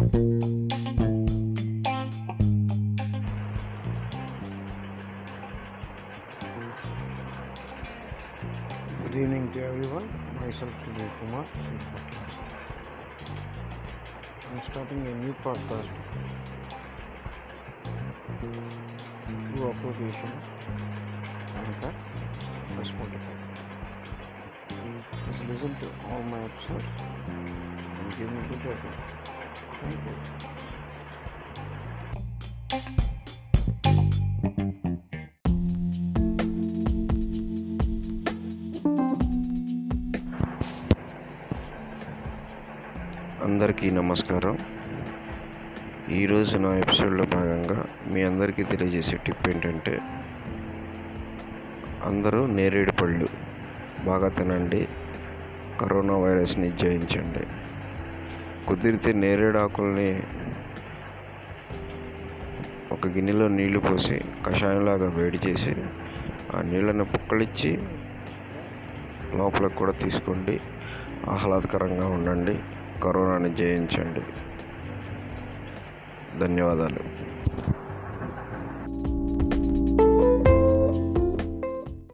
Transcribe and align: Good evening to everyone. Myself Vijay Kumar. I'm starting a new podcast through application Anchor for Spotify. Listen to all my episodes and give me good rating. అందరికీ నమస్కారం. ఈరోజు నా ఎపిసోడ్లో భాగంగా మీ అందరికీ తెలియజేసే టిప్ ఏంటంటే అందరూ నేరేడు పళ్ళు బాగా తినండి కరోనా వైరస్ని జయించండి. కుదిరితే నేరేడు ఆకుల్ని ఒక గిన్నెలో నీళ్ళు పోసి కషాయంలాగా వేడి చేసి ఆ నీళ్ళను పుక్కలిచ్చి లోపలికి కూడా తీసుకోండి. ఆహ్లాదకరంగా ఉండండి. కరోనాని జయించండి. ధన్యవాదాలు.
Good 0.00 0.08
evening 9.12 9.52
to 9.52 9.60
everyone. 9.62 10.08
Myself 10.40 10.72
Vijay 10.86 11.10
Kumar. 11.20 11.44
I'm 14.48 14.60
starting 14.70 15.06
a 15.06 15.14
new 15.16 15.34
podcast 15.44 15.90
through 19.52 19.68
application 19.68 20.32
Anchor 21.60 21.92
for 22.74 22.84
Spotify. 22.88 23.36
Listen 25.46 25.72
to 25.76 25.88
all 26.08 26.22
my 26.22 26.38
episodes 26.38 26.88
and 27.28 28.16
give 28.16 28.32
me 28.32 28.40
good 28.48 28.64
rating. 28.64 29.19
అందరికీ 32.70 32.86
నమస్కారం. 43.90 44.58
ఈరోజు 46.10 46.58
నా 46.58 46.76
ఎపిసోడ్లో 46.76 47.24
భాగంగా 47.24 47.84
మీ 48.08 48.22
అందరికీ 48.22 48.62
తెలియజేసే 48.62 49.16
టిప్ 49.16 49.48
ఏంటంటే 49.48 50.00
అందరూ 52.04 52.46
నేరేడు 52.46 52.92
పళ్ళు 52.92 53.28
బాగా 54.04 54.28
తినండి 54.28 54.88
కరోనా 55.80 56.16
వైరస్ని 56.16 56.70
జయించండి. 56.70 57.46
కుదిరితే 58.66 59.12
నేరేడు 59.12 59.58
ఆకుల్ని 59.58 60.22
ఒక 62.92 63.06
గిన్నెలో 63.06 63.48
నీళ్ళు 63.48 63.80
పోసి 63.80 64.20
కషాయంలాగా 64.46 65.10
వేడి 65.10 65.40
చేసి 65.46 65.74
ఆ 66.54 66.60
నీళ్ళను 66.60 67.04
పుక్కలిచ్చి 67.04 67.78
లోపలికి 69.34 69.74
కూడా 69.74 69.92
తీసుకోండి. 69.92 70.60
ఆహ్లాదకరంగా 71.30 72.06
ఉండండి. 72.08 72.58
కరోనాని 73.02 73.54
జయించండి. 73.54 74.20
ధన్యవాదాలు. 76.38 77.30